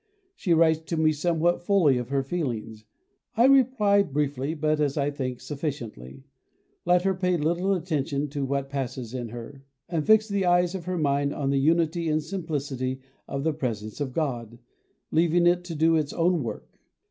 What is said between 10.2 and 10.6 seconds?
the